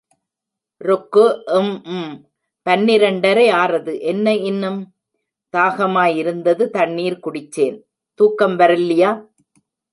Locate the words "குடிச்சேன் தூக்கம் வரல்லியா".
7.23-9.11